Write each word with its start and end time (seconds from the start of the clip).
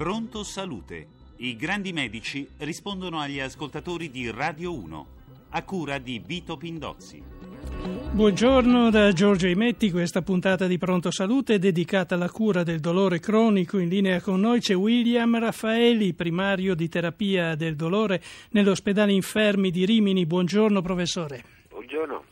Pronto 0.00 0.44
Salute. 0.44 1.06
I 1.40 1.56
grandi 1.56 1.92
medici 1.92 2.48
rispondono 2.60 3.20
agli 3.20 3.38
ascoltatori 3.38 4.10
di 4.10 4.30
Radio 4.30 4.72
1, 4.72 5.06
a 5.50 5.62
cura 5.62 5.98
di 5.98 6.22
Vito 6.24 6.56
Pindozzi. 6.56 7.22
Buongiorno 8.10 8.88
da 8.88 9.12
Giorgio 9.12 9.46
Imetti, 9.46 9.90
questa 9.90 10.22
puntata 10.22 10.66
di 10.66 10.78
Pronto 10.78 11.10
Salute 11.10 11.56
è 11.56 11.58
dedicata 11.58 12.14
alla 12.14 12.30
cura 12.30 12.62
del 12.62 12.80
dolore 12.80 13.20
cronico. 13.20 13.76
In 13.76 13.90
linea 13.90 14.22
con 14.22 14.40
noi 14.40 14.60
c'è 14.60 14.74
William 14.74 15.38
Raffaeli, 15.38 16.14
primario 16.14 16.74
di 16.74 16.88
terapia 16.88 17.54
del 17.54 17.76
dolore 17.76 18.22
nell'ospedale 18.52 19.12
Infermi 19.12 19.70
di 19.70 19.84
Rimini. 19.84 20.24
Buongiorno 20.24 20.80
professore. 20.80 21.44
Buongiorno. 21.68 22.24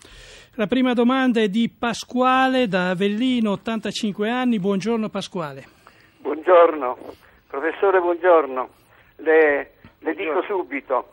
La 0.55 0.67
prima 0.69 0.95
domanda 0.95 1.43
è 1.43 1.51
di 1.51 1.69
Pasquale 1.69 2.67
da 2.67 2.89
Avellino, 2.89 3.51
85 3.51 4.31
anni. 4.31 4.59
Buongiorno 4.59 5.11
Pasquale. 5.11 5.67
Buongiorno, 6.23 6.97
professore, 7.49 8.01
buongiorno. 8.01 8.69
Le, 9.17 9.73
le 9.99 10.15
dico 10.15 10.43
subito, 10.43 11.09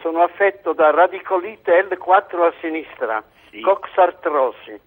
sono 0.00 0.22
affetto 0.22 0.72
da 0.72 0.90
radicolite 0.90 1.82
L4 1.88 2.42
a 2.44 2.52
sinistra, 2.60 3.22
Sì. 3.50 3.60
coxartrosi, 3.60 4.78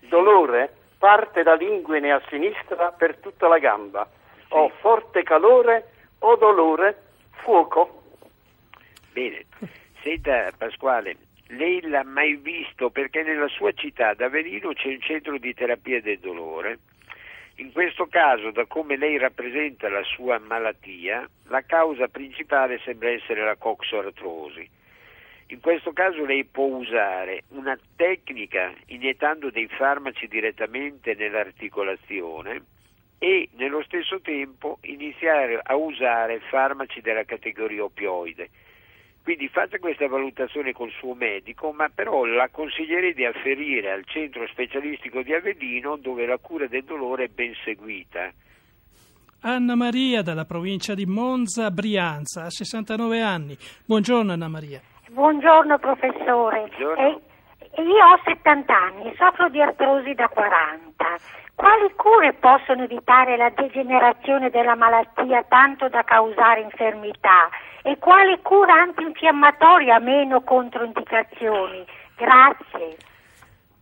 dolore, 0.00 0.74
parte 0.98 1.42
da 1.42 1.54
linguine 1.54 2.12
a 2.12 2.22
sinistra 2.28 2.92
per 2.92 3.16
tutta 3.16 3.48
la 3.48 3.58
gamba. 3.58 4.08
Ho 4.50 4.68
forte 4.80 5.22
calore 5.22 5.90
o 6.20 6.36
dolore, 6.36 7.02
fuoco. 7.42 8.02
Bene. 9.12 9.46
Senta 10.02 10.50
Pasquale, 10.56 11.16
lei 11.48 11.80
l'ha 11.82 12.04
mai 12.04 12.34
visto 12.36 12.90
perché 12.90 13.22
nella 13.22 13.48
sua 13.48 13.72
città, 13.72 14.08
ad 14.08 14.20
Avellino, 14.20 14.72
c'è 14.72 14.88
un 14.88 15.00
centro 15.00 15.36
di 15.38 15.52
terapia 15.52 16.00
del 16.00 16.18
dolore. 16.18 16.78
In 17.60 17.72
questo 17.72 18.06
caso, 18.06 18.50
da 18.52 18.64
come 18.64 18.96
lei 18.96 19.18
rappresenta 19.18 19.90
la 19.90 20.02
sua 20.02 20.38
malattia, 20.38 21.28
la 21.48 21.60
causa 21.60 22.08
principale 22.08 22.80
sembra 22.82 23.10
essere 23.10 23.44
la 23.44 23.54
coxartrosi. 23.56 24.66
In 25.48 25.60
questo 25.60 25.92
caso 25.92 26.24
lei 26.24 26.46
può 26.46 26.64
usare 26.64 27.42
una 27.48 27.78
tecnica 27.96 28.72
iniettando 28.86 29.50
dei 29.50 29.68
farmaci 29.68 30.26
direttamente 30.26 31.14
nell'articolazione 31.14 32.62
e 33.18 33.50
nello 33.56 33.82
stesso 33.82 34.22
tempo 34.22 34.78
iniziare 34.84 35.60
a 35.62 35.76
usare 35.76 36.40
farmaci 36.48 37.02
della 37.02 37.24
categoria 37.24 37.84
opioide. 37.84 38.48
Quindi 39.22 39.48
faccia 39.48 39.78
questa 39.78 40.08
valutazione 40.08 40.72
col 40.72 40.90
suo 40.90 41.14
medico, 41.14 41.72
ma 41.72 41.88
però 41.94 42.24
la 42.24 42.48
consiglierei 42.50 43.14
di 43.14 43.24
afferire 43.24 43.90
al 43.90 44.04
centro 44.06 44.46
specialistico 44.48 45.22
di 45.22 45.34
Avellino 45.34 45.96
dove 45.96 46.26
la 46.26 46.38
cura 46.38 46.66
del 46.66 46.84
dolore 46.84 47.24
è 47.24 47.28
ben 47.28 47.52
seguita. 47.64 48.32
Anna 49.42 49.74
Maria 49.74 50.22
dalla 50.22 50.44
provincia 50.44 50.94
di 50.94 51.06
Monza, 51.06 51.70
Brianza, 51.70 52.44
ha 52.44 52.50
69 52.50 53.20
anni. 53.20 53.56
Buongiorno 53.86 54.32
Anna 54.32 54.48
Maria. 54.48 54.80
Buongiorno 55.10 55.78
professore. 55.78 56.66
Buongiorno. 56.68 57.08
Eh, 57.08 57.20
io 57.76 58.04
ho 58.04 58.20
70 58.24 58.76
anni 58.76 59.10
e 59.10 59.14
soffro 59.16 59.48
di 59.48 59.60
artrosi 59.60 60.14
da 60.14 60.28
40. 60.28 61.18
Quali 61.54 61.92
cure 61.94 62.32
possono 62.34 62.84
evitare 62.84 63.36
la 63.36 63.50
degenerazione 63.50 64.50
della 64.50 64.74
malattia 64.74 65.42
tanto 65.44 65.88
da 65.88 66.02
causare 66.02 66.62
infermità? 66.62 67.48
E 67.82 67.98
quale 67.98 68.40
cura 68.40 68.74
antinfiammatoria 68.74 69.98
meno 69.98 70.42
controindicazioni? 70.42 71.84
Grazie. 72.16 72.96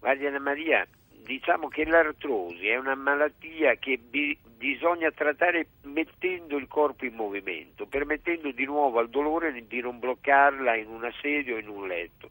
Guardi 0.00 0.26
Anna 0.26 0.40
Maria, 0.40 0.86
diciamo 1.24 1.68
che 1.68 1.84
l'artrosi 1.84 2.68
è 2.68 2.76
una 2.76 2.94
malattia 2.94 3.74
che 3.74 3.98
bi- 3.98 4.38
bisogna 4.56 5.10
trattare 5.10 5.66
mettendo 5.82 6.56
il 6.56 6.66
corpo 6.68 7.04
in 7.04 7.14
movimento, 7.14 7.86
permettendo 7.86 8.50
di 8.50 8.64
nuovo 8.64 8.98
al 8.98 9.08
dolore 9.08 9.52
di 9.52 9.80
non 9.80 9.98
bloccarla 9.98 10.74
in 10.74 10.88
una 10.88 11.12
sedia 11.20 11.54
o 11.54 11.58
in 11.58 11.68
un 11.68 11.86
letto. 11.86 12.30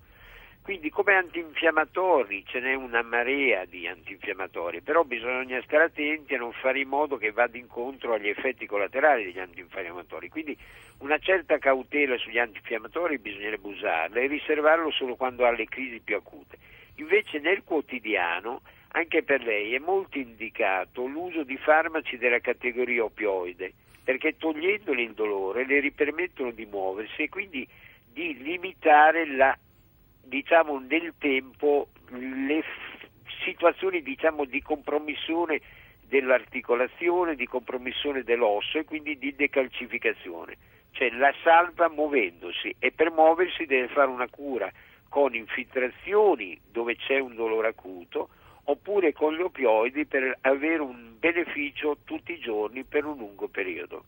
Quindi 0.68 0.90
come 0.90 1.14
antinfiammatori 1.14 2.44
ce 2.46 2.60
n'è 2.60 2.74
una 2.74 3.02
marea 3.02 3.64
di 3.64 3.88
antinfiammatori, 3.88 4.82
però 4.82 5.06
bisogna 5.06 5.62
stare 5.62 5.86
attenti 5.86 6.36
a 6.36 6.40
non 6.40 6.52
fare 6.52 6.82
in 6.82 6.90
modo 6.90 7.16
che 7.16 7.32
vada 7.32 7.58
incontro 7.58 8.12
agli 8.12 8.28
effetti 8.28 8.66
collaterali 8.66 9.24
degli 9.24 9.40
antinfiammatori. 9.40 10.28
Quindi 10.28 10.58
una 10.98 11.20
certa 11.20 11.58
cautela 11.58 12.18
sugli 12.18 12.38
antinfiammatori 12.38 13.18
bisognerebbe 13.18 13.66
usarla 13.66 14.20
e 14.20 14.28
riservarlo 14.28 14.92
solo 14.92 15.16
quando 15.16 15.46
ha 15.46 15.52
le 15.52 15.70
crisi 15.70 16.02
più 16.02 16.18
acute. 16.18 16.58
Invece 16.96 17.40
nel 17.40 17.64
quotidiano 17.64 18.60
anche 18.90 19.24
per 19.24 19.44
lei 19.44 19.74
è 19.74 19.80
molto 19.80 20.18
indicato 20.18 21.06
l'uso 21.06 21.44
di 21.44 21.56
farmaci 21.56 22.18
della 22.18 22.40
categoria 22.40 23.06
opioide, 23.06 23.72
perché 24.04 24.36
togliendole 24.36 25.02
il 25.02 25.14
dolore 25.14 25.66
le 25.66 25.80
ripermettono 25.80 26.52
di 26.52 26.66
muoversi 26.66 27.22
e 27.22 27.30
quindi 27.30 27.66
di 28.12 28.38
limitare 28.42 29.26
la 29.28 29.58
diciamo 30.28 30.80
nel 30.80 31.14
tempo 31.18 31.90
le 32.10 32.64
situazioni 33.44 34.02
diciamo 34.02 34.46
di 34.46 34.62
compromissione 34.62 35.62
dell'articolazione, 36.08 37.36
di 37.36 37.48
compromissione 37.48 38.24
dell'osso 38.24 38.78
e 38.78 38.86
quindi 38.86 39.18
di 39.18 39.36
decalcificazione. 39.36 40.58
Cioè 40.92 41.12
la 41.12 41.34
salva 41.44 41.90
muovendosi 41.90 42.76
e 42.80 42.92
per 42.92 43.12
muoversi 43.12 43.66
deve 43.66 43.88
fare 43.90 44.10
una 44.10 44.28
cura 44.30 44.72
con 45.10 45.36
infiltrazioni 45.36 46.60
dove 46.72 46.96
c'è 46.96 47.20
un 47.20 47.36
dolore 47.36 47.70
acuto 47.70 48.30
oppure 48.70 49.14
con 49.14 49.34
gli 49.34 49.42
opioidi 49.42 50.06
per 50.06 50.38
avere 50.42 50.82
un 50.82 51.16
beneficio 51.18 51.98
tutti 52.04 52.34
i 52.34 52.40
giorni 52.40 52.84
per 52.84 53.06
un 53.06 53.18
lungo 53.18 53.48
periodo. 53.48 54.06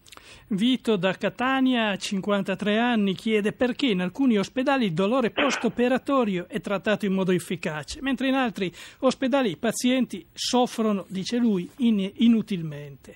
Vito 0.49 0.95
da 0.95 1.13
Catania, 1.13 1.95
53 1.95 2.77
anni, 2.77 3.13
chiede 3.13 3.53
perché 3.53 3.87
in 3.87 4.01
alcuni 4.01 4.37
ospedali 4.37 4.85
il 4.85 4.93
dolore 4.93 5.31
post-operatorio 5.31 6.47
è 6.47 6.59
trattato 6.59 7.05
in 7.05 7.13
modo 7.13 7.31
efficace, 7.31 8.01
mentre 8.01 8.27
in 8.27 8.35
altri 8.35 8.71
ospedali 8.99 9.51
i 9.51 9.57
pazienti 9.57 10.25
soffrono, 10.33 11.05
dice 11.07 11.37
lui, 11.37 11.69
in- 11.77 12.11
inutilmente. 12.17 13.15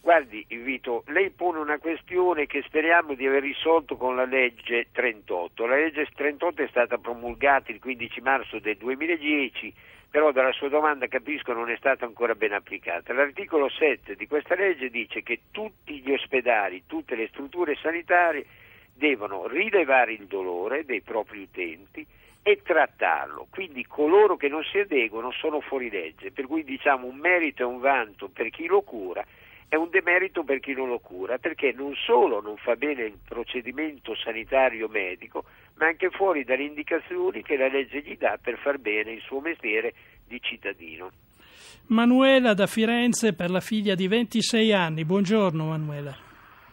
Guardi 0.00 0.46
Vito, 0.48 1.02
lei 1.08 1.30
pone 1.30 1.58
una 1.58 1.78
questione 1.78 2.46
che 2.46 2.62
speriamo 2.64 3.14
di 3.14 3.26
aver 3.26 3.42
risolto 3.42 3.96
con 3.96 4.14
la 4.14 4.24
legge 4.24 4.86
38. 4.92 5.66
La 5.66 5.74
legge 5.74 6.06
38 6.14 6.62
è 6.62 6.68
stata 6.68 6.96
promulgata 6.96 7.72
il 7.72 7.80
15 7.80 8.20
marzo 8.20 8.60
del 8.60 8.76
2010, 8.76 9.74
però 10.16 10.32
dalla 10.32 10.52
sua 10.52 10.70
domanda 10.70 11.08
capisco 11.08 11.52
non 11.52 11.68
è 11.68 11.76
stata 11.76 12.06
ancora 12.06 12.34
ben 12.34 12.54
applicata. 12.54 13.12
L'articolo 13.12 13.68
7 13.68 14.14
di 14.14 14.26
questa 14.26 14.54
legge 14.54 14.88
dice 14.88 15.22
che 15.22 15.40
tutti 15.50 16.00
gli 16.00 16.10
ospedali, 16.10 16.84
tutte 16.86 17.14
le 17.14 17.28
strutture 17.28 17.76
sanitarie 17.76 18.46
devono 18.94 19.46
rilevare 19.46 20.14
il 20.14 20.24
dolore 20.24 20.86
dei 20.86 21.02
propri 21.02 21.42
utenti 21.42 22.06
e 22.42 22.62
trattarlo. 22.62 23.48
Quindi 23.50 23.84
coloro 23.84 24.38
che 24.38 24.48
non 24.48 24.64
si 24.64 24.78
adeguano 24.78 25.32
sono 25.32 25.60
fuori 25.60 25.90
legge, 25.90 26.32
per 26.32 26.46
cui 26.46 26.64
diciamo 26.64 27.06
un 27.06 27.16
merito 27.16 27.60
e 27.60 27.66
un 27.66 27.80
vanto 27.80 28.30
per 28.30 28.48
chi 28.48 28.64
lo 28.64 28.80
cura 28.80 29.22
è 29.68 29.74
un 29.74 29.90
demerito 29.90 30.44
per 30.44 30.60
chi 30.60 30.72
non 30.72 30.88
lo 30.88 30.98
cura, 30.98 31.38
perché 31.38 31.72
non 31.72 31.94
solo 31.94 32.40
non 32.40 32.56
fa 32.56 32.76
bene 32.76 33.04
il 33.04 33.18
procedimento 33.26 34.14
sanitario 34.14 34.88
medico, 34.88 35.44
ma 35.74 35.86
anche 35.86 36.10
fuori 36.10 36.44
dalle 36.44 36.62
indicazioni 36.62 37.42
che 37.42 37.56
la 37.56 37.68
legge 37.68 38.00
gli 38.00 38.16
dà 38.16 38.38
per 38.40 38.58
far 38.58 38.78
bene 38.78 39.12
il 39.12 39.20
suo 39.22 39.40
mestiere 39.40 39.92
di 40.24 40.40
cittadino. 40.40 41.10
Manuela 41.88 42.54
da 42.54 42.66
Firenze 42.66 43.34
per 43.34 43.50
la 43.50 43.60
figlia 43.60 43.94
di 43.94 44.08
26 44.08 44.72
anni. 44.72 45.04
Buongiorno 45.04 45.64
Manuela. 45.64 46.16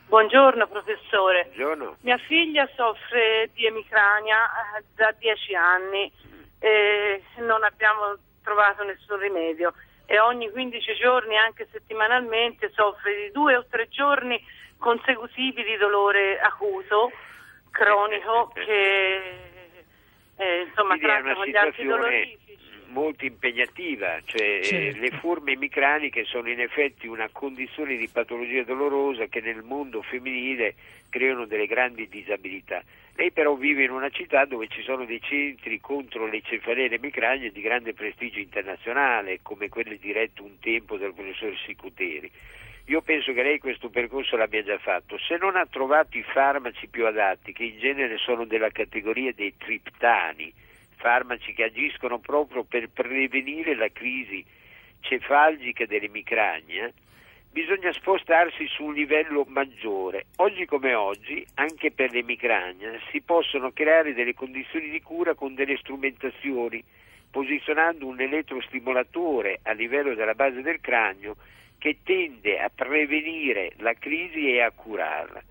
Buongiorno 0.07 0.67
professore. 0.67 1.49
Buongiorno. 1.55 1.97
Mia 2.01 2.17
figlia 2.17 2.69
soffre 2.75 3.49
di 3.53 3.65
emicrania 3.65 4.45
eh, 4.77 4.83
da 4.95 5.13
dieci 5.17 5.55
anni 5.55 6.11
e 6.59 7.21
non 7.39 7.63
abbiamo 7.63 8.15
trovato 8.43 8.83
nessun 8.83 9.17
rimedio 9.17 9.73
e 10.05 10.19
ogni 10.19 10.49
15 10.49 10.95
giorni, 10.95 11.37
anche 11.37 11.67
settimanalmente, 11.71 12.71
soffre 12.73 13.15
di 13.15 13.31
due 13.31 13.55
o 13.55 13.65
tre 13.69 13.87
giorni 13.89 14.41
consecutivi 14.77 15.63
di 15.63 15.77
dolore 15.77 16.39
acuto, 16.39 17.11
cronico, 17.71 18.51
che 18.55 19.21
eh, 20.35 20.61
insomma 20.67 20.97
tratta 20.97 21.33
con 21.33 21.45
gli 21.45 21.55
antidolorifici. 21.55 22.62
Molto 22.93 23.25
impegnativa, 23.25 24.21
cioè 24.23 24.59
eh, 24.59 24.63
Certo. 24.63 24.99
le 24.99 25.09
forme 25.19 25.53
emicraniche 25.53 26.23
sono 26.23 26.49
in 26.49 26.61
effetti 26.61 27.07
una 27.07 27.27
condizione 27.31 27.97
di 27.97 28.07
patologia 28.07 28.63
dolorosa 28.63 29.25
che 29.25 29.41
nel 29.41 29.63
mondo 29.63 30.01
femminile 30.01 30.75
creano 31.09 31.45
delle 31.45 31.67
grandi 31.67 32.07
disabilità. 32.07 32.81
Lei 33.15 33.31
però 33.31 33.55
vive 33.55 33.83
in 33.83 33.91
una 33.91 34.09
città 34.09 34.45
dove 34.45 34.67
ci 34.67 34.81
sono 34.81 35.05
dei 35.05 35.21
centri 35.21 35.79
contro 35.79 36.25
le 36.25 36.41
cefalee 36.41 36.85
e 36.85 36.89
le 36.89 36.95
emicranie 36.95 37.51
di 37.51 37.61
grande 37.61 37.93
prestigio 37.93 38.39
internazionale, 38.39 39.39
come 39.43 39.69
quelli 39.69 39.97
diretto 39.97 40.43
un 40.43 40.57
tempo 40.59 40.97
dal 40.97 41.13
professor 41.13 41.55
Sicuteri. 41.65 42.31
Io 42.87 43.01
penso 43.01 43.31
che 43.31 43.43
lei 43.43 43.59
questo 43.59 43.89
percorso 43.89 44.35
l'abbia 44.35 44.63
già 44.63 44.77
fatto. 44.77 45.17
Se 45.17 45.37
non 45.37 45.55
ha 45.55 45.65
trovato 45.69 46.17
i 46.17 46.23
farmaci 46.23 46.87
più 46.87 47.05
adatti, 47.05 47.53
che 47.53 47.63
in 47.63 47.79
genere 47.79 48.17
sono 48.17 48.45
della 48.45 48.71
categoria 48.71 49.31
dei 49.31 49.53
triptani, 49.57 50.51
farmaci 51.03 51.51
che 51.51 51.65
agiscono 51.65 52.17
proprio 52.19 52.63
per 52.63 52.89
prevenire 52.89 53.75
la 53.75 53.89
crisi 53.91 54.41
cefalgica 55.01 55.85
dell'emicrania, 55.85 56.89
bisogna 57.51 57.91
spostarsi 57.91 58.65
su 58.67 58.85
un 58.85 58.93
livello 58.93 59.43
maggiore. 59.49 60.27
Oggi 60.37 60.65
come 60.65 60.93
oggi, 60.93 61.45
anche 61.55 61.91
per 61.91 62.13
l'emicrania, 62.13 62.97
si 63.11 63.19
possono 63.19 63.73
creare 63.73 64.13
delle 64.13 64.33
condizioni 64.33 64.89
di 64.89 65.01
cura 65.01 65.33
con 65.33 65.55
delle 65.55 65.75
strumentazioni, 65.75 66.81
posizionando 67.29 68.07
un 68.07 68.21
elettrostimolatore 68.21 69.59
a 69.63 69.73
livello 69.73 70.15
della 70.15 70.35
base 70.35 70.61
del 70.61 70.79
cranio 70.79 71.35
che 71.79 71.97
tende 72.01 72.61
a 72.61 72.71
prevenire 72.73 73.73
la 73.79 73.93
crisi 73.93 74.53
e 74.53 74.61
a 74.61 74.71
curarla. 74.71 75.43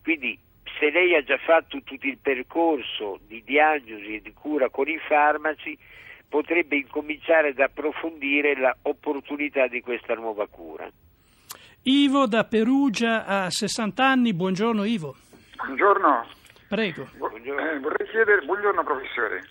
Quindi 0.00 0.38
se 0.78 0.90
lei 0.90 1.14
ha 1.14 1.22
già 1.22 1.38
fatto 1.38 1.80
tutto 1.82 2.06
il 2.06 2.18
percorso 2.18 3.20
di 3.26 3.42
diagnosi 3.44 4.16
e 4.16 4.20
di 4.20 4.32
cura 4.32 4.68
con 4.68 4.88
i 4.88 4.98
farmaci, 4.98 5.76
potrebbe 6.28 6.76
incominciare 6.76 7.48
ad 7.48 7.58
approfondire 7.58 8.54
l'opportunità 8.56 9.66
di 9.66 9.80
questa 9.80 10.14
nuova 10.14 10.46
cura. 10.46 10.90
Ivo 11.82 12.26
da 12.26 12.44
Perugia 12.44 13.26
ha 13.26 13.50
60 13.50 14.04
anni, 14.04 14.32
buongiorno 14.32 14.84
Ivo. 14.84 15.16
Buongiorno. 15.56 16.26
Prego. 16.68 17.08
Buongiorno. 17.16 17.70
Eh, 17.70 17.78
vorrei 17.80 18.08
chiedere, 18.08 18.44
buongiorno 18.46 18.82
professore. 18.82 19.42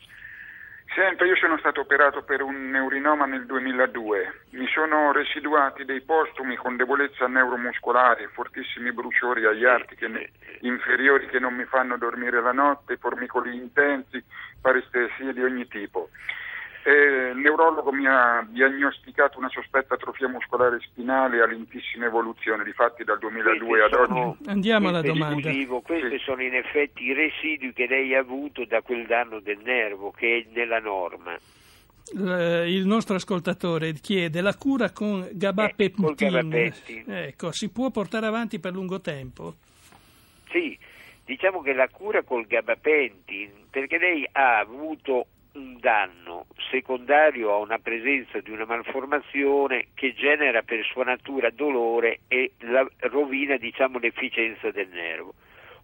Senta, 0.94 1.24
io 1.24 1.38
sono 1.38 1.58
stato 1.58 1.80
operato 1.80 2.22
per 2.22 2.42
un 2.42 2.70
neurinoma 2.70 3.26
nel 3.26 3.46
2002. 3.46 4.42
Mi 4.50 4.68
sono 4.68 5.14
residuati 5.14 5.86
dei 5.86 6.02
postumi 6.02 6.58
con 6.58 6.76
debolezza 6.76 7.28
neuromuscolare, 7.28 8.28
fortissimi 8.34 8.92
bruciori 8.92 9.46
agli 9.46 9.64
arti 9.64 9.96
che 9.96 10.10
ne- 10.10 10.32
inferiori 10.62 11.28
che 11.28 11.40
non 11.40 11.54
mi 11.54 11.64
fanno 11.64 11.96
dormire 11.98 12.42
la 12.42 12.52
notte, 12.52 12.98
formicoli 12.98 13.56
intensi, 13.56 14.22
parestesie 14.60 15.32
di 15.32 15.42
ogni 15.42 15.66
tipo. 15.70 16.10
Eh, 16.84 17.32
il 17.34 17.38
neurologo 17.38 17.92
mi 17.92 18.08
ha 18.08 18.44
diagnosticato 18.50 19.38
una 19.38 19.50
sospetta 19.50 19.94
atrofia 19.94 20.28
muscolare 20.28 20.80
spinale 20.82 21.40
a 21.42 21.46
lentissima 21.46 22.06
evoluzione, 22.08 22.64
difatti 22.64 23.04
dal 23.04 23.20
2002 23.20 23.84
ad 23.84 23.94
oggi. 23.94 24.06
sono- 24.08 24.38
Andiamo 24.48 24.88
alla 24.90 25.02
domanda. 25.02 25.52
questi 25.84 26.18
Sì. 26.18 26.24
sono 26.24 26.42
in 26.42 26.56
effetti 26.56 27.04
i 27.04 27.14
residui 27.14 27.72
che 27.74 27.86
lei 27.88 28.16
ha 28.16 28.20
avuto 28.20 28.66
da 28.66 28.82
quel 28.82 29.06
danno 29.06 29.40
del 29.40 29.60
nervo 29.64 30.10
che 30.12 30.40
è 30.48 30.52
nella 30.54 30.80
norma. 30.80 31.38
L- 32.16 32.66
Il 32.68 32.88
nostro 32.88 33.16
ascoltatore 33.16 33.94
chiede 33.94 34.42
la 34.42 34.56
cura 34.56 34.90
con 34.92 35.22
Eh, 35.22 35.30
gabapentin. 35.34 36.14
gabapentin. 36.16 37.04
Ecco, 37.08 37.52
si 37.52 37.70
può 37.70 37.92
portare 37.92 38.26
avanti 38.26 38.60
per 38.60 38.74
lungo 38.74 39.00
tempo? 39.02 39.54
Sì, 40.50 40.76
diciamo 41.24 41.62
che 41.62 41.74
la 41.74 41.88
cura 41.90 42.24
col 42.24 42.48
gabapentin, 42.48 43.52
perché 43.70 43.98
lei 44.00 44.28
ha 44.32 44.58
avuto 44.58 45.28
un 45.54 45.78
danno 45.80 46.46
secondario 46.70 47.52
a 47.52 47.58
una 47.58 47.80
presenza 47.80 48.40
di 48.40 48.52
una 48.52 48.66
malformazione 48.66 49.88
che 49.94 50.14
genera 50.14 50.62
per 50.62 50.86
sua 50.86 51.04
natura 51.04 51.50
dolore 51.50 52.20
e 52.28 52.54
la 52.60 52.88
rovina 53.00 53.58
diciamo, 53.58 54.00
l'efficienza 54.00 54.72
del 54.72 54.90
nervo. 54.90 55.34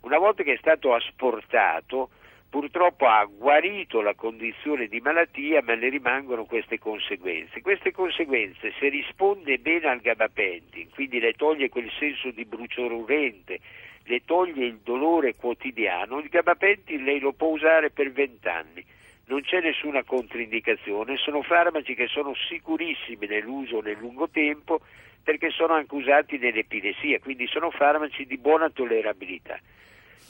Una 0.02 0.18
volta 0.18 0.44
che 0.44 0.54
è 0.54 0.58
stato 0.58 0.94
asportato, 0.94 2.10
purtroppo 2.50 3.08
ha 3.08 3.26
guarito 3.26 4.00
la 4.00 4.14
condizione 4.14 4.88
di 4.88 5.02
malattia, 5.02 5.62
ma 5.62 5.74
le 5.74 5.90
rimangono 5.90 6.46
queste 6.46 6.80
conseguenze. 6.80 7.62
Queste 7.62 7.92
conseguenze, 7.92 8.74
se 8.80 8.88
risponde 8.88 9.58
bene 9.58 9.88
al 9.88 10.00
gabapentin, 10.00 10.90
quindi 10.92 11.20
le 11.20 11.34
toglie 11.34 11.68
quel 11.68 11.92
senso 12.00 12.32
di 12.32 12.46
bruciore 12.46 12.94
urente, 12.94 13.60
le 14.04 14.22
toglie 14.24 14.66
il 14.66 14.80
dolore 14.82 15.36
quotidiano, 15.36 16.20
il 16.20 16.30
gabapentin 16.30 17.04
lei 17.04 17.20
lo 17.20 17.34
può 17.34 17.50
usare 17.50 17.90
per 17.90 18.12
vent'anni. 18.12 18.86
Non 19.30 19.42
c'è 19.42 19.60
nessuna 19.60 20.04
controindicazione, 20.04 21.18
sono 21.18 21.42
farmaci 21.42 21.96
che 21.96 22.08
sono 22.08 22.34
sicurissimi 22.48 23.28
nell'uso 23.28 23.82
nel 23.82 23.98
lungo 24.00 24.30
tempo 24.30 24.80
perché 25.22 25.50
sono 25.50 25.74
anche 25.74 25.96
usati 25.96 26.38
nell'epilessia, 26.38 27.20
quindi 27.20 27.46
sono 27.48 27.70
farmaci 27.70 28.26
di 28.26 28.38
buona 28.38 28.70
tollerabilità. 28.70 29.60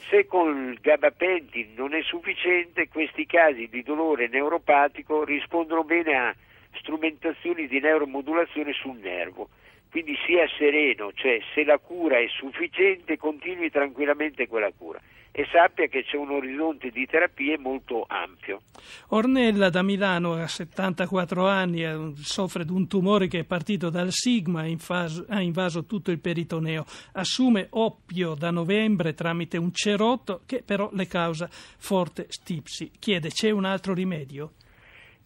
Se 0.09 0.25
con 0.25 0.71
il 0.71 0.79
gabapentin 0.81 1.73
non 1.75 1.93
è 1.93 2.01
sufficiente, 2.01 2.87
questi 2.87 3.27
casi 3.27 3.67
di 3.67 3.83
dolore 3.83 4.27
neuropatico 4.29 5.23
rispondono 5.23 5.83
bene 5.83 6.15
a 6.15 6.35
strumentazioni 6.79 7.67
di 7.67 7.79
neuromodulazione 7.79 8.73
sul 8.73 8.97
nervo. 8.97 9.49
Quindi 9.91 10.17
sia 10.25 10.47
sereno, 10.57 11.11
cioè 11.13 11.39
se 11.53 11.63
la 11.63 11.77
cura 11.77 12.17
è 12.17 12.27
sufficiente 12.29 13.15
continui 13.17 13.69
tranquillamente 13.69 14.47
quella 14.47 14.71
cura 14.75 14.99
e 15.39 15.45
sappia 15.51 15.85
che 15.85 16.03
c'è 16.03 16.17
un 16.17 16.31
orizzonte 16.31 16.89
di 16.89 17.05
terapie 17.05 17.59
molto 17.59 18.05
ampio. 18.07 18.61
Ornella 19.09 19.69
da 19.69 19.83
Milano 19.83 20.33
ha 20.33 20.47
74 20.47 21.47
anni, 21.47 21.83
eh, 21.83 22.13
soffre 22.15 22.65
di 22.65 22.71
un 22.71 22.87
tumore 22.87 23.27
che 23.27 23.41
è 23.41 23.43
partito 23.43 23.91
dal 23.91 24.09
sigma, 24.09 24.65
invaso, 24.65 25.27
ha 25.29 25.39
invaso 25.39 25.85
tutto 25.85 26.09
il 26.09 26.17
peritoneo, 26.17 26.85
assume 27.13 27.67
oppio 27.69 28.33
da 28.33 28.49
novembre 28.49 29.13
tramite 29.13 29.57
un 29.57 29.71
cerotto 29.71 30.41
che 30.47 30.63
però 30.65 30.89
le 30.93 31.05
causa 31.05 31.47
forte 31.51 32.25
stipsi. 32.29 32.89
Chiede 32.97 33.29
c'è 33.29 33.51
un 33.51 33.65
altro 33.65 33.93
rimedio? 33.93 34.53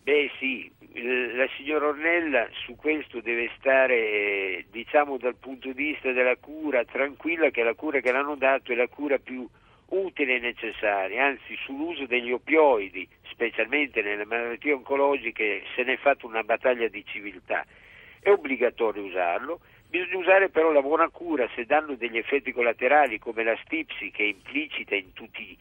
Beh 0.04 0.30
sì, 0.40 0.70
la 0.92 1.48
signora 1.56 1.88
Ornella 1.88 2.50
su 2.66 2.76
questo 2.76 3.22
deve 3.22 3.50
stare, 3.58 3.96
eh, 3.96 4.66
diciamo 4.72 5.18
dal 5.18 5.38
punto 5.38 5.72
di 5.72 5.84
vista 5.86 6.12
della 6.12 6.36
cura, 6.36 6.84
tranquilla 6.84 7.50
che 7.50 7.64
la 7.64 7.76
cura 7.76 8.02
che 8.02 8.12
l'hanno 8.12 8.36
dato 8.36 8.74
è 8.74 8.76
la 8.76 8.90
cura 8.90 9.18
più 9.18 9.48
utile 9.92 10.36
e 10.36 10.40
necessaria, 10.40 11.26
anzi 11.26 11.56
sull'uso 11.64 12.06
degli 12.06 12.32
opioidi, 12.32 13.08
specialmente 13.30 14.02
nelle 14.02 14.26
malattie 14.26 14.74
oncologiche, 14.74 15.64
se 15.76 15.84
ne 15.84 15.94
è 15.94 15.98
fatta 15.98 16.26
una 16.26 16.44
battaglia 16.44 16.88
di 16.88 17.04
civiltà. 17.06 17.66
È 18.20 18.30
obbligatorio 18.30 19.04
usarlo, 19.04 19.60
bisogna 19.90 20.18
usare 20.18 20.50
però 20.50 20.72
la 20.72 20.82
buona 20.82 21.10
cura 21.10 21.50
se 21.56 21.66
danno 21.66 21.96
degli 21.96 22.18
effetti 22.18 22.52
collaterali 22.52 23.20
come 23.20 23.44
la 23.44 23.58
stipsi 23.64 24.12
che 24.12 24.24
è 24.24 24.28
implicita 24.28 24.96
in 24.96 25.12
tutti, 25.14 25.58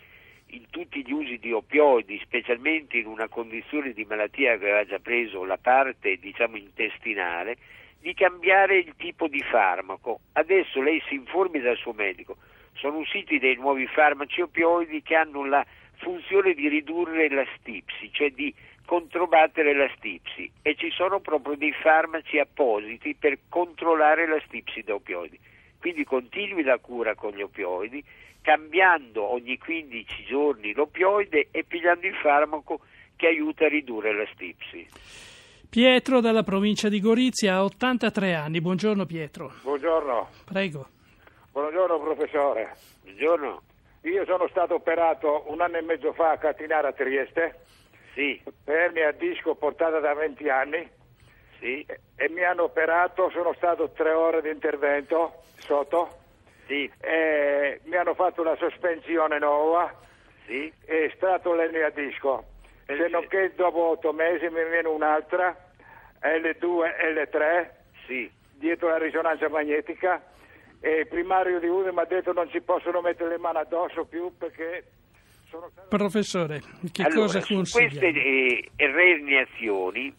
in 0.49 0.69
tutti 0.71 1.05
gli 1.05 1.13
usi 1.13 1.39
di 1.39 1.53
opioidi, 1.53 2.21
specialmente 2.23 2.99
in 2.99 3.07
una 3.07 3.29
condizione 3.29 3.93
di 3.93 4.05
malattia 4.05 4.59
che 4.59 4.65
aveva 4.65 4.85
già 4.85 4.99
preso 4.99 5.45
la 5.45 5.59
parte 5.59 6.17
diciamo 6.17 6.57
intestinale, 6.57 7.57
di 7.99 8.15
cambiare 8.15 8.79
il 8.79 8.95
tipo 8.97 9.27
di 9.27 9.41
farmaco. 9.41 10.21
Adesso 10.33 10.81
lei 10.81 11.03
si 11.09 11.15
informi 11.15 11.61
dal 11.61 11.77
suo 11.77 11.93
medico 11.93 12.37
sono 12.81 12.99
usciti 12.99 13.39
dei 13.39 13.57
nuovi 13.57 13.87
farmaci 13.87 14.41
opioidi 14.41 15.03
che 15.03 15.15
hanno 15.15 15.47
la 15.47 15.65
funzione 15.97 16.55
di 16.55 16.67
ridurre 16.69 17.29
la 17.29 17.45
stipsi, 17.59 18.11
cioè 18.11 18.31
di 18.31 18.53
controbattere 18.87 19.75
la 19.75 19.89
stipsi 19.97 20.51
e 20.63 20.75
ci 20.77 20.91
sono 20.91 21.21
proprio 21.21 21.57
dei 21.57 21.73
farmaci 21.73 22.39
appositi 22.39 23.15
per 23.15 23.39
controllare 23.49 24.27
la 24.27 24.41
stipsi 24.47 24.81
da 24.83 24.95
opioidi. 24.95 25.39
Quindi 25.79 26.05
continui 26.05 26.63
la 26.63 26.79
cura 26.79 27.15
con 27.15 27.33
gli 27.33 27.43
opioidi, 27.43 28.03
cambiando 28.41 29.31
ogni 29.31 29.59
15 29.59 30.25
giorni 30.25 30.73
l'opioide 30.73 31.49
e 31.51 31.65
pigliando 31.65 32.07
il 32.07 32.15
farmaco 32.15 32.81
che 33.15 33.27
aiuta 33.27 33.67
a 33.67 33.69
ridurre 33.69 34.15
la 34.15 34.27
stipsi. 34.33 34.89
Pietro 35.69 36.21
dalla 36.21 36.43
provincia 36.43 36.89
di 36.89 36.99
Gorizia 37.01 37.57
ha 37.57 37.65
83 37.65 38.35
anni. 38.35 38.61
Buongiorno 38.61 39.05
Pietro. 39.05 39.53
Buongiorno, 39.63 40.29
Prego. 40.47 40.89
Buongiorno 41.53 41.99
professore. 42.01 42.75
Buongiorno. 43.03 43.63
Io 44.03 44.25
sono 44.25 44.49
stato 44.49 44.75
operato 44.75 45.45
un 45.49 45.61
anno 45.61 45.77
e 45.77 45.83
mezzo 45.83 46.13
fa 46.13 46.31
a 46.33 46.39
Catinara 46.39 46.89
a 46.89 46.93
Trieste, 46.93 47.61
Sì, 48.15 48.43
per 48.65 48.93
a 49.07 49.13
disco 49.13 49.55
portata 49.55 50.01
da 50.01 50.15
20 50.15 50.49
anni 50.49 50.89
sì, 51.59 51.85
e, 51.87 52.01
e 52.17 52.29
mi 52.31 52.43
hanno 52.43 52.65
operato, 52.65 53.31
sono 53.31 53.53
stato 53.55 53.91
tre 53.91 54.11
ore 54.13 54.41
di 54.43 54.49
intervento 54.51 55.43
sotto 55.59 56.19
sì, 56.67 56.91
e 57.01 57.81
mi 57.85 57.97
hanno 57.97 58.15
fatto 58.15 58.41
una 58.41 58.57
sospensione 58.57 59.39
nuova 59.39 59.93
sì. 60.47 60.73
e 60.87 61.13
stato 61.15 61.53
l'ernia 61.55 61.87
a 61.87 61.91
disco. 61.91 62.45
Eh, 62.87 62.97
Se 62.97 63.05
sì. 63.05 63.11
non 63.11 63.27
che 63.29 63.53
dopo 63.55 63.91
otto 63.91 64.13
mesi 64.13 64.47
mi 64.47 64.65
viene 64.65 64.89
un'altra, 64.89 65.55
L2, 66.23 66.91
L3, 67.15 67.69
Sì, 68.07 68.31
dietro 68.55 68.89
la 68.89 68.99
risonanza 68.99 69.49
magnetica 69.49 70.23
e 70.81 71.01
il 71.01 71.07
primario 71.09 71.61
di 71.61 71.67
uno 71.67 71.93
mi 71.93 72.01
ha 72.01 72.05
detto 72.05 72.33
non 72.33 72.49
ci 72.51 72.61
possono 72.61 73.01
mettere 73.01 73.31
le 73.31 73.39
mani 73.39 73.59
addosso 73.59 74.05
più 74.05 74.33
perché 74.37 74.85
sono. 75.49 75.71
Professore, 75.89 76.63
che 76.91 77.03
allora, 77.03 77.21
cosa 77.21 77.41
consiglia? 77.41 77.89
queste 77.89 78.07
eh, 78.07 78.71
reiniazioni, 78.77 80.15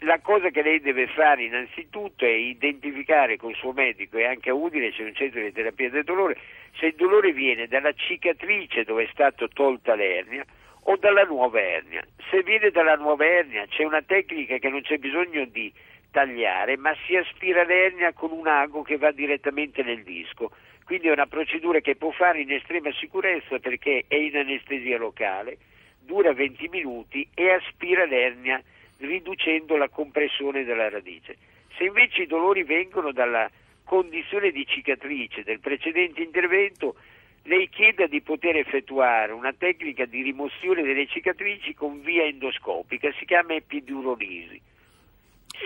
la 0.00 0.18
cosa 0.20 0.48
che 0.50 0.62
lei 0.62 0.80
deve 0.80 1.06
fare 1.08 1.44
innanzitutto 1.44 2.24
è 2.24 2.30
identificare 2.30 3.36
col 3.36 3.54
suo 3.54 3.72
medico 3.72 4.16
e 4.16 4.24
anche 4.24 4.50
a 4.50 4.54
Udine 4.54 4.90
c'è 4.90 5.04
un 5.04 5.14
centro 5.14 5.40
di 5.40 5.52
terapia 5.52 5.90
del 5.90 6.04
dolore 6.04 6.36
se 6.78 6.86
il 6.86 6.94
dolore 6.94 7.32
viene 7.32 7.66
dalla 7.66 7.92
cicatrice 7.92 8.84
dove 8.84 9.04
è 9.04 9.08
stata 9.12 9.46
tolta 9.48 9.94
l'ernia 9.94 10.44
o 10.84 10.96
dalla 10.96 11.24
nuova 11.24 11.60
ernia. 11.60 12.04
Se 12.30 12.42
viene 12.42 12.70
dalla 12.70 12.96
nuova 12.96 13.24
ernia 13.24 13.66
c'è 13.66 13.84
una 13.84 14.02
tecnica 14.02 14.56
che 14.58 14.68
non 14.68 14.82
c'è 14.82 14.96
bisogno 14.96 15.44
di 15.44 15.72
tagliare, 16.12 16.76
ma 16.76 16.94
si 17.06 17.16
aspira 17.16 17.64
l'ernia 17.64 18.12
con 18.12 18.30
un 18.30 18.46
ago 18.46 18.82
che 18.82 18.98
va 18.98 19.10
direttamente 19.10 19.82
nel 19.82 20.04
disco. 20.04 20.52
Quindi 20.84 21.08
è 21.08 21.12
una 21.12 21.26
procedura 21.26 21.80
che 21.80 21.96
può 21.96 22.12
fare 22.12 22.40
in 22.40 22.52
estrema 22.52 22.92
sicurezza 22.92 23.58
perché 23.58 24.04
è 24.06 24.14
in 24.14 24.36
anestesia 24.36 24.98
locale, 24.98 25.56
dura 25.98 26.32
20 26.32 26.68
minuti 26.68 27.26
e 27.34 27.50
aspira 27.50 28.04
l'ernia 28.04 28.62
riducendo 28.98 29.76
la 29.76 29.88
compressione 29.88 30.64
della 30.64 30.88
radice. 30.88 31.36
Se 31.76 31.84
invece 31.84 32.22
i 32.22 32.26
dolori 32.26 32.62
vengono 32.62 33.10
dalla 33.10 33.50
condizione 33.84 34.50
di 34.50 34.66
cicatrice 34.66 35.42
del 35.42 35.60
precedente 35.60 36.22
intervento, 36.22 36.96
lei 37.44 37.68
chieda 37.68 38.06
di 38.06 38.20
poter 38.20 38.56
effettuare 38.56 39.32
una 39.32 39.52
tecnica 39.52 40.04
di 40.04 40.22
rimozione 40.22 40.82
delle 40.82 41.06
cicatrici 41.06 41.74
con 41.74 42.00
via 42.02 42.24
endoscopica, 42.24 43.10
si 43.18 43.24
chiama 43.24 43.54
epidurolisi, 43.54 44.60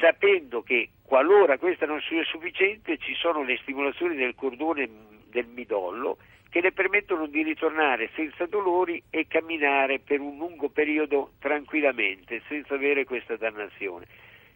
sapendo 0.01 0.63
che 0.63 0.91
qualora 1.03 1.59
questa 1.59 1.87
non 1.87 2.01
sia 2.01 2.25
sufficiente 2.25 2.99
ci 2.99 3.15
sono 3.15 3.43
le 3.43 3.59
stimolazioni 3.63 4.17
del 4.17 4.35
cordone 4.35 4.89
del 5.31 5.47
midollo 5.47 6.19
che 6.51 6.61
le 6.61 6.73
permettono 6.73 7.27
di 7.27 7.43
ritornare 7.43 8.11
senza 8.15 8.47
dolori 8.47 9.03
e 9.11 9.27
camminare 9.27 9.99
per 9.99 10.21
un 10.21 10.39
lungo 10.39 10.69
periodo 10.71 11.33
tranquillamente, 11.39 12.41
senza 12.49 12.75
avere 12.75 13.05
questa 13.05 13.37
dannazione. 13.37 14.07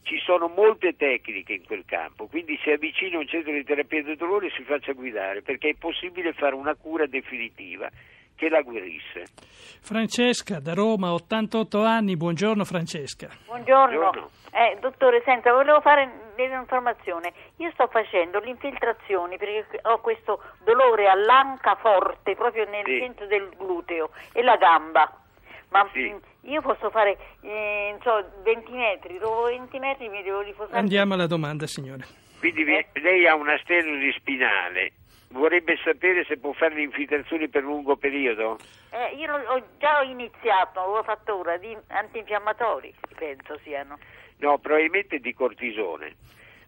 Ci 0.03 0.19
sono 0.19 0.49
molte 0.49 0.97
tecniche 0.97 1.53
in 1.53 1.65
quel 1.65 1.85
campo, 1.85 2.27
quindi 2.27 2.59
se 2.65 2.73
avvicina 2.73 3.19
un 3.19 3.27
centro 3.27 3.53
di 3.53 3.65
terapia 3.65 4.03
del 4.03 4.17
dolore 4.17 4.51
si 4.57 4.63
faccia 4.63 4.93
guidare, 4.93 5.43
perché 5.43 5.69
è 5.69 5.75
possibile 5.75 6.33
fare 6.33 6.55
una 6.55 6.75
cura 6.75 7.05
definitiva 7.07 7.91
che 8.41 8.49
la 8.49 8.63
guarisse. 8.63 9.25
Francesca 9.83 10.61
da 10.61 10.73
Roma, 10.73 11.13
88 11.13 11.83
anni, 11.85 12.17
buongiorno 12.17 12.65
Francesca. 12.65 13.29
Buongiorno. 13.45 13.99
Buongiorno. 13.99 14.31
Eh, 14.53 14.79
dottore, 14.81 15.21
senta, 15.27 15.53
volevo 15.53 15.81
fare 15.83 16.11
un'informazione. 16.37 17.33
Io 17.59 17.71
sto 17.73 17.87
facendo 17.89 18.39
le 18.41 18.49
infiltrazioni 18.49 19.37
perché 19.37 19.67
ho 19.83 20.01
questo 20.01 20.43
dolore 20.65 21.09
all'anca 21.09 21.75
forte 21.77 22.35
proprio 22.35 22.65
nel 22.69 22.85
Sì. 22.87 22.99
centro 22.99 23.27
del 23.27 23.49
gluteo 23.57 24.11
e 24.33 24.43
la 24.43 24.57
gamba. 24.57 25.13
Ma 25.69 25.87
Sì. 25.93 26.01
mh, 26.09 26.49
io 26.51 26.63
posso 26.63 26.89
fare, 26.91 27.17
eh, 27.43 27.89
non 27.93 28.01
so, 28.03 28.27
20 28.43 28.73
metri, 28.73 29.19
dopo 29.19 29.43
20 29.43 29.79
metri 29.79 30.09
mi 30.09 30.23
devo 30.23 30.41
rifosare. 30.41 30.79
Andiamo 30.79 31.15
alla 31.15 31.27
domanda, 31.29 31.67
signore. 31.67 32.05
Quindi 32.39 32.65
vi- 32.65 32.87
lei 33.03 33.27
ha 33.29 33.35
una 33.35 33.57
stenosi 33.63 34.13
spinale, 34.19 34.93
vorrebbe 35.31 35.79
sapere 35.83 36.25
se 36.25 36.39
può 36.39 36.53
fare 36.53 36.75
le 36.75 36.83
infiltrazioni 36.83 37.49
per 37.49 37.63
lungo 37.63 37.97
periodo? 37.97 38.59
Eh, 38.91 39.17
io 39.17 39.33
ho 39.35 39.63
già 39.79 40.03
iniziato, 40.03 40.81
ho 40.81 41.03
fatto 41.03 41.39
ora, 41.39 41.57
di 41.57 41.77
antinfiammatori, 41.89 42.95
penso 43.17 43.59
siano. 43.63 43.99
No, 44.39 44.59
probabilmente 44.59 45.19
di 45.19 45.33
cortisone. 45.35 46.17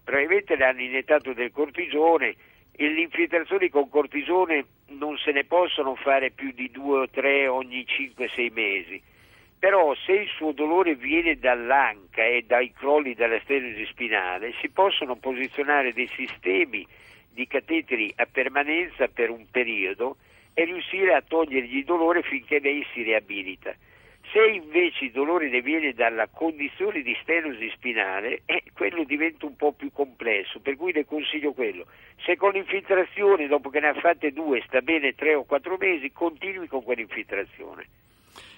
Probabilmente 0.05 0.57
le 0.57 0.65
hanno 0.65 0.83
iniettato 0.83 1.33
del 1.33 1.51
cortisone 1.53 2.35
e 2.73 2.89
le 2.89 3.01
infiltrazioni 3.03 3.69
con 3.69 3.89
cortisone 3.89 4.65
non 4.89 5.17
se 5.17 5.33
ne 5.33 5.45
possono 5.45 5.95
fare 5.95 6.31
più 6.31 6.53
di 6.53 6.71
due 6.71 7.01
o 7.01 7.09
tre 7.09 7.47
ogni 7.47 7.85
5-6 7.87 8.53
mesi. 8.53 9.03
Però 9.59 9.95
se 9.95 10.13
il 10.13 10.29
suo 10.29 10.53
dolore 10.53 10.97
viene 10.97 11.39
dall'anca 11.39 12.25
e 12.25 12.43
dai 12.45 12.73
crolli 12.73 13.15
della 13.15 13.39
stenosi 13.41 13.87
spinale, 13.87 14.53
si 14.61 14.69
possono 14.71 15.15
posizionare 15.17 15.93
dei 15.93 16.09
sistemi 16.09 16.85
di 17.33 17.47
cateteri 17.47 18.13
a 18.17 18.27
permanenza 18.31 19.09
per 19.09 19.31
un 19.31 19.47
periodo 19.51 20.17
e 20.55 20.65
riuscire 20.65 21.15
a 21.15 21.23
togliergli 21.27 21.79
il 21.79 21.85
dolore 21.85 22.23
finché 22.23 22.59
lei 22.61 22.85
si 22.93 23.03
riabilita. 23.03 23.75
Se 24.31 24.39
invece 24.47 25.07
il 25.07 25.11
dolore 25.11 25.51
ne 25.51 25.61
viene 25.61 25.93
dalla 25.93 26.27
condizione 26.29 27.03
di 27.03 27.15
stenosi 27.23 27.71
spinale, 27.75 28.43
eh, 28.47 28.63
quello 28.73 29.05
diventa 29.05 29.45
un 29.47 29.57
po' 29.57 29.73
più 29.73 29.91
complesso, 29.93 30.61
per 30.61 30.77
cui 30.77 30.93
le 30.93 31.05
consiglio 31.05 31.53
quello. 31.53 31.87
Se 32.25 32.37
con 32.37 32.53
l'infiltrazione, 32.53 33.47
dopo 33.47 33.69
che 33.69 33.81
ne 33.81 33.89
ha 33.89 33.95
fatte 33.95 34.31
due, 34.31 34.63
sta 34.67 34.81
bene 34.81 35.15
tre 35.15 35.35
o 35.35 35.45
quattro 35.45 35.77
mesi, 35.79 36.13
continui 36.13 36.67
con 36.67 36.83
quell'infiltrazione. 36.83 37.85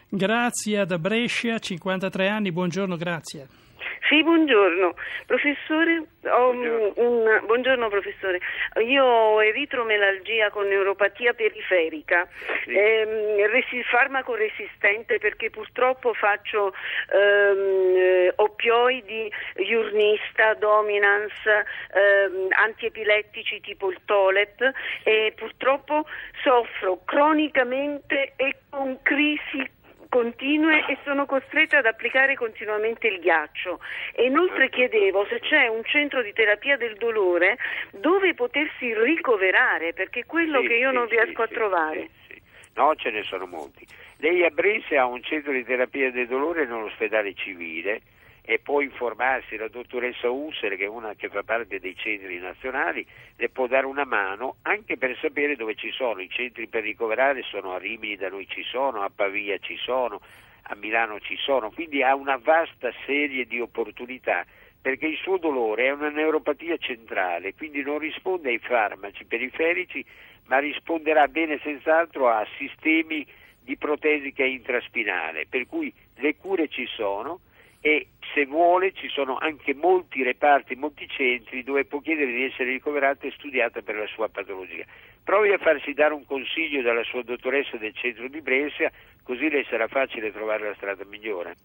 Grazia 0.08 0.84
da 0.84 0.98
Brescia, 0.98 1.58
53 1.58 2.28
anni, 2.28 2.52
buongiorno 2.52 2.96
Grazia. 2.96 3.63
Sì, 4.08 4.22
buongiorno. 4.22 4.94
Professore, 5.24 6.02
Buongiorno. 6.20 6.92
un- 6.96 7.40
buongiorno, 7.46 7.88
professore. 7.88 8.38
Io 8.86 9.02
ho 9.02 9.42
eritromelalgia 9.42 10.50
con 10.50 10.66
neuropatia 10.68 11.32
periferica, 11.32 12.28
Sì. 12.64 12.76
ehm, 12.76 13.46
resi- 13.50 13.82
farmaco 13.84 14.34
resistente 14.34 15.18
perché 15.18 15.48
purtroppo 15.48 16.12
faccio 16.12 16.74
ehm, 17.12 17.96
eh, 17.96 18.32
oppioidi, 18.36 19.32
iurnista, 19.56 20.52
dominance, 20.54 21.64
ehm, 21.94 22.48
antiepilettici 22.50 23.60
tipo 23.60 23.90
il 23.90 23.98
Tolep 24.04 24.70
e 25.02 25.32
purtroppo 25.34 26.04
soffro 26.42 27.00
cronicamente 27.06 28.34
e 28.36 28.56
con 28.68 28.98
crisi 29.02 29.66
continue 30.14 30.86
e 30.86 30.96
sono 31.02 31.26
costretta 31.26 31.78
ad 31.78 31.86
applicare 31.86 32.36
continuamente 32.36 33.08
il 33.08 33.18
ghiaccio. 33.18 33.80
E 34.12 34.26
inoltre 34.26 34.70
chiedevo 34.70 35.26
se 35.26 35.40
c'è 35.40 35.66
un 35.66 35.82
centro 35.82 36.22
di 36.22 36.32
terapia 36.32 36.76
del 36.76 36.94
dolore 36.94 37.58
dove 37.90 38.32
potersi 38.34 38.94
ricoverare, 38.94 39.92
perché 39.92 40.24
quello 40.24 40.60
Sì, 40.60 40.68
che 40.68 40.74
io 40.74 40.90
sì, 40.90 40.94
non 40.94 41.08
sì, 41.08 41.16
riesco 41.16 41.42
a 41.42 41.46
sì, 41.48 41.54
trovare. 41.54 42.08
sì, 42.28 42.34
sì. 42.34 42.42
No, 42.76 42.94
ce 42.94 43.10
ne 43.10 43.24
sono 43.24 43.46
molti. 43.46 43.84
Lei 44.18 44.44
a 44.44 44.50
Brescia 44.50 45.00
ha 45.00 45.06
un 45.06 45.20
centro 45.20 45.50
di 45.50 45.64
terapia 45.64 46.12
del 46.12 46.28
dolore 46.28 46.64
nell'ospedale 46.64 47.34
civile 47.34 48.00
e 48.46 48.58
può 48.58 48.82
informarsi, 48.82 49.56
la 49.56 49.68
dottoressa 49.68 50.28
Ussere, 50.28 50.76
che 50.76 50.84
è 50.84 50.88
una 50.88 51.14
che 51.14 51.30
fa 51.30 51.42
parte 51.42 51.80
dei 51.80 51.96
centri 51.96 52.38
nazionali, 52.38 53.06
le 53.36 53.48
può 53.48 53.66
dare 53.66 53.86
una 53.86 54.04
mano 54.04 54.56
anche 54.62 54.98
per 54.98 55.16
sapere 55.18 55.56
dove 55.56 55.74
ci 55.74 55.90
sono. 55.90 56.20
I 56.20 56.28
centri 56.28 56.66
per 56.66 56.82
ricoverare 56.82 57.42
sono 57.42 57.72
a 57.72 57.78
Rimini, 57.78 58.16
da 58.16 58.28
noi 58.28 58.46
ci 58.46 58.62
sono, 58.62 59.00
a 59.00 59.10
Pavia 59.14 59.56
ci 59.58 59.78
sono, 59.78 60.20
a 60.64 60.74
Milano 60.74 61.20
ci 61.20 61.36
sono, 61.38 61.70
quindi 61.70 62.02
ha 62.02 62.14
una 62.14 62.36
vasta 62.36 62.92
serie 63.06 63.46
di 63.46 63.60
opportunità 63.60 64.44
perché 64.78 65.06
il 65.06 65.16
suo 65.16 65.38
dolore 65.38 65.86
è 65.86 65.92
una 65.92 66.10
neuropatia 66.10 66.76
centrale, 66.76 67.54
quindi 67.54 67.82
non 67.82 67.96
risponde 67.96 68.50
ai 68.50 68.58
farmaci 68.58 69.24
periferici, 69.24 70.04
ma 70.48 70.58
risponderà 70.58 71.26
bene 71.28 71.58
senz'altro 71.62 72.28
a 72.28 72.46
sistemi 72.58 73.26
di 73.58 73.78
protesica 73.78 74.44
intraspinale, 74.44 75.46
per 75.48 75.66
cui 75.66 75.90
le 76.16 76.36
cure 76.36 76.68
ci 76.68 76.84
sono 76.84 77.40
e 77.86 78.08
se 78.32 78.46
vuole 78.46 78.94
ci 78.94 79.08
sono 79.08 79.36
anche 79.36 79.74
molti 79.74 80.22
reparti, 80.22 80.74
molti 80.74 81.06
centri 81.06 81.62
dove 81.62 81.84
può 81.84 82.00
chiedere 82.00 82.32
di 82.32 82.44
essere 82.44 82.70
ricoverata 82.70 83.26
e 83.26 83.32
studiata 83.32 83.82
per 83.82 83.96
la 83.96 84.06
sua 84.06 84.26
patologia. 84.30 84.84
Provi 85.22 85.52
a 85.52 85.58
farsi 85.58 85.92
dare 85.92 86.14
un 86.14 86.24
consiglio 86.24 86.80
dalla 86.80 87.02
sua 87.02 87.22
dottoressa 87.22 87.76
del 87.76 87.94
centro 87.94 88.26
di 88.28 88.40
Brescia, 88.40 88.90
così 89.22 89.50
le 89.50 89.66
sarà 89.68 89.86
facile 89.86 90.32
trovare 90.32 90.68
la 90.68 90.74
strada 90.76 91.04
migliore. 91.04 91.56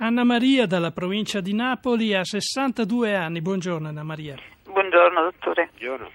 Anna 0.00 0.24
Maria 0.24 0.66
dalla 0.66 0.90
provincia 0.90 1.40
di 1.40 1.54
Napoli 1.54 2.14
ha 2.14 2.22
62 2.22 3.16
anni, 3.16 3.40
buongiorno 3.40 3.88
Anna 3.88 4.02
Maria. 4.02 4.36
Buongiorno 4.64 5.22
dottore. 5.22 5.70
Buongiorno. 5.70 6.10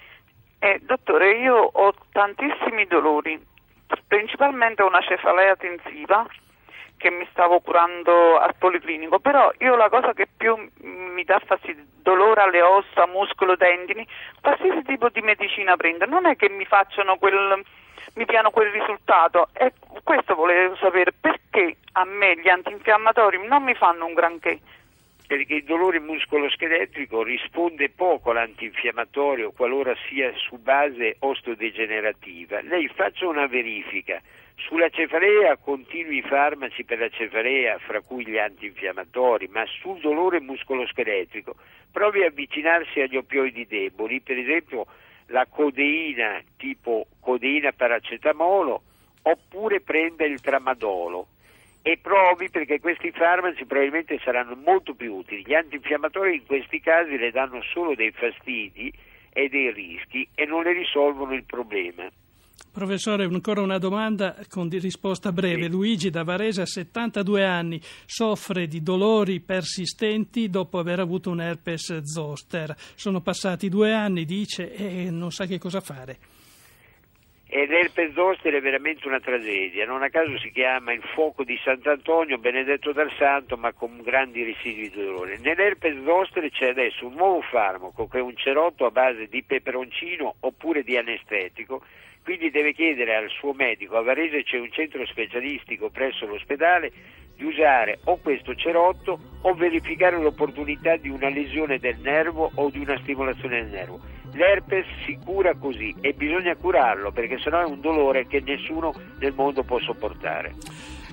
Eh, 0.59 0.79
dottore, 0.83 1.39
io 1.39 1.55
ho 1.55 1.95
tantissimi 2.11 2.85
dolori, 2.85 3.39
principalmente 4.05 4.83
una 4.83 5.01
cefalea 5.01 5.55
tensiva 5.55 6.27
che 6.97 7.09
mi 7.11 7.27
stavo 7.31 7.59
curando 7.59 8.37
al 8.37 8.55
policlinico, 8.57 9.19
però 9.19 9.51
io 9.59 9.75
la 9.75 9.89
cosa 9.89 10.13
che 10.13 10.27
più 10.35 10.55
mi 10.81 11.23
dà 11.23 11.39
fastidio, 11.45 11.83
dolore 12.01 12.41
alle 12.41 12.61
ossa, 12.61 13.05
muscolo, 13.07 13.55
tendini, 13.55 14.05
qualsiasi 14.41 14.81
tipo 14.83 15.09
di 15.09 15.21
medicina 15.21 15.75
prendo, 15.75 16.05
non 16.05 16.25
è 16.25 16.35
che 16.35 16.49
mi 16.49 16.65
facciano 16.65 17.17
quel 17.17 17.63
mi 18.17 18.25
diano 18.25 18.49
quel 18.49 18.71
risultato 18.71 19.49
e 19.53 19.73
questo 20.03 20.33
volevo 20.33 20.75
sapere 20.77 21.11
perché 21.11 21.77
a 21.93 22.03
me 22.05 22.35
gli 22.39 22.49
antinfiammatori 22.49 23.45
non 23.47 23.63
mi 23.63 23.75
fanno 23.75 24.05
un 24.05 24.13
granché. 24.13 24.59
perché 25.27 25.55
il 25.55 25.63
dolore 25.65 25.99
muscoloscheletrico 25.99 27.21
risponde 27.21 27.89
poco 27.89 28.31
all'antinfiammatorio 28.31 29.51
qualora 29.51 29.93
sia 30.07 30.31
su 30.35 30.57
base 30.57 31.17
osteodegenerativa. 31.19 32.61
Lei 32.61 32.87
faccia 32.87 33.27
una 33.27 33.45
verifica. 33.45 34.21
Sulla 34.59 34.89
cefalea 34.89 35.55
continui 35.57 36.21
farmaci 36.23 36.83
per 36.83 36.99
la 36.99 37.09
cefalea, 37.09 37.77
fra 37.77 38.01
cui 38.01 38.25
gli 38.25 38.37
antinfiammatori, 38.37 39.47
ma 39.47 39.63
sul 39.65 39.99
dolore 39.99 40.41
muscoloscheletrico 40.41 41.55
provi 41.91 42.23
a 42.23 42.27
avvicinarsi 42.27 42.99
agli 42.99 43.17
oppioidi 43.17 43.65
deboli, 43.65 44.19
per 44.19 44.37
esempio 44.37 44.87
la 45.27 45.45
codeina 45.45 46.41
tipo 46.57 47.07
codeina 47.19 47.71
paracetamolo, 47.71 48.81
oppure 49.21 49.81
prenda 49.81 50.25
il 50.25 50.41
tramadolo 50.41 51.27
e 51.81 51.97
provi 52.01 52.49
perché 52.49 52.79
questi 52.79 53.11
farmaci 53.11 53.65
probabilmente 53.65 54.19
saranno 54.19 54.55
molto 54.55 54.93
più 54.95 55.15
utili. 55.15 55.43
Gli 55.45 55.53
antinfiammatori 55.53 56.35
in 56.35 56.45
questi 56.45 56.81
casi 56.81 57.17
le 57.17 57.31
danno 57.31 57.61
solo 57.61 57.95
dei 57.95 58.11
fastidi 58.11 58.91
e 59.31 59.49
dei 59.49 59.71
rischi 59.71 60.27
e 60.33 60.45
non 60.45 60.63
le 60.63 60.73
risolvono 60.73 61.33
il 61.33 61.45
problema. 61.45 62.09
Professore, 62.71 63.23
ancora 63.23 63.61
una 63.61 63.79
domanda 63.79 64.35
con 64.47 64.69
risposta 64.69 65.31
breve. 65.31 65.63
Sì. 65.63 65.69
Luigi 65.69 66.09
da 66.09 66.23
Varese, 66.23 66.61
a 66.61 66.65
72 66.65 67.43
anni, 67.43 67.81
soffre 68.05 68.67
di 68.67 68.83
dolori 68.83 69.39
persistenti 69.39 70.49
dopo 70.49 70.77
aver 70.77 70.99
avuto 70.99 71.31
un 71.31 71.41
herpes 71.41 72.01
zoster. 72.03 72.75
Sono 72.95 73.21
passati 73.21 73.67
due 73.67 73.93
anni, 73.93 74.25
dice, 74.25 74.73
e 74.73 75.09
non 75.09 75.31
sa 75.31 75.45
che 75.45 75.57
cosa 75.57 75.81
fare. 75.81 76.19
E 77.49 77.65
l'herpes 77.65 78.11
zoster 78.11 78.53
è 78.55 78.59
veramente 78.59 79.07
una 79.07 79.21
tragedia, 79.21 79.85
non 79.85 80.03
a 80.03 80.09
caso 80.09 80.37
si 80.37 80.51
chiama 80.51 80.91
il 80.91 81.01
fuoco 81.01 81.45
di 81.45 81.57
Sant'Antonio, 81.63 82.37
benedetto 82.37 82.91
dal 82.91 83.09
santo, 83.17 83.55
ma 83.55 83.71
con 83.71 84.01
grandi 84.03 84.43
residui 84.43 84.89
di 84.89 85.05
dolore. 85.05 85.37
Nell'herpes 85.37 86.03
zoster 86.03 86.49
c'è 86.49 86.67
adesso 86.67 87.07
un 87.07 87.13
nuovo 87.13 87.41
farmaco 87.41 88.05
che 88.09 88.17
è 88.17 88.21
un 88.21 88.35
cerotto 88.35 88.85
a 88.85 88.91
base 88.91 89.27
di 89.27 89.43
peperoncino 89.43 90.35
oppure 90.41 90.83
di 90.83 90.97
anestetico, 90.97 91.83
quindi 92.21 92.51
deve 92.51 92.73
chiedere 92.73 93.15
al 93.15 93.29
suo 93.29 93.53
medico, 93.53 93.95
a 93.95 94.01
Varese 94.01 94.43
c'è 94.43 94.59
un 94.59 94.69
centro 94.69 95.05
specialistico 95.05 95.89
presso 95.89 96.25
l'ospedale, 96.25 96.91
di 97.37 97.45
usare 97.45 97.99
o 98.05 98.17
questo 98.17 98.55
cerotto 98.55 99.19
o 99.41 99.53
verificare 99.53 100.17
l'opportunità 100.17 100.97
di 100.97 101.07
una 101.07 101.29
lesione 101.29 101.79
del 101.79 101.97
nervo 101.99 102.51
o 102.55 102.69
di 102.69 102.79
una 102.79 102.97
stimolazione 102.97 103.61
del 103.61 103.71
nervo. 103.71 104.16
L'herpes 104.38 104.86
si 105.03 105.17
cura 105.25 105.56
così 105.56 105.96
e 106.00 106.13
bisogna 106.13 106.56
curarlo 106.56 107.12
perché 107.12 107.39
sennò 107.39 107.60
è 107.60 107.65
un 107.65 107.82
dolore 107.82 108.27
che 108.27 108.39
nessuno 108.39 108.94
nel 109.20 109.34
mondo 109.36 109.63
può 109.63 109.79
sopportare. 109.79 110.53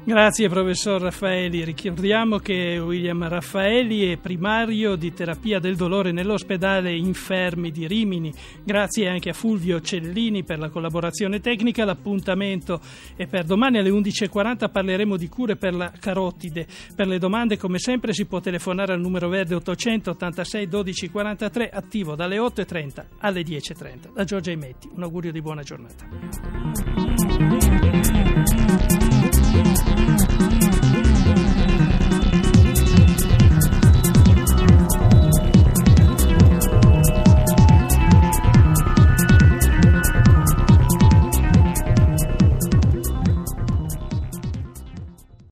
Grazie 0.07 0.51
professor 0.51 1.01
Raffaeli. 1.01 1.65
Ricordiamo 1.65 2.37
che 2.37 2.79
William 2.79 3.27
Raffaeli 3.27 4.13
è 4.13 4.19
primario 4.19 4.97
di 4.97 5.15
terapia 5.15 5.59
del 5.59 5.77
dolore 5.77 6.13
nell'ospedale 6.13 6.95
Infermi 6.95 7.71
di 7.71 7.87
Rimini. 7.87 8.31
Grazie 8.63 9.09
anche 9.09 9.31
a 9.31 9.33
Fulvio 9.33 9.81
Cellini 9.81 10.45
per 10.45 10.59
la 10.59 10.69
collaborazione 10.69 11.41
tecnica. 11.41 11.87
L'appuntamento 11.87 12.83
è 13.17 13.27
per 13.27 13.45
domani 13.45 13.79
alle 13.79 13.89
11.40 13.89 14.71
parleremo 14.71 15.17
di 15.17 15.29
cure 15.31 15.57
per 15.57 15.73
la 15.73 15.91
carotide. 15.99 16.67
Per 16.95 17.07
le 17.07 17.19
domande 17.19 17.57
come 17.57 17.79
sempre 17.79 18.13
si 18.13 18.27
può 18.27 18.41
telefonare 18.41 18.93
al 18.93 19.01
numero 19.01 19.31
verde 19.31 19.55
886 19.55 20.69
12 20.69 21.11
43 21.11 21.71
attivo 21.71 22.15
dalle 22.15 22.37
8.30 22.37 23.05
alle 23.21 23.41
10.30. 23.41 24.13
Da 24.13 24.25
Giorgia 24.25 24.51
Emetti. 24.51 24.87
Un 24.93 25.03
augurio 25.03 25.33
di 25.33 25.41
buona 25.41 25.63
giornata. 25.63 27.14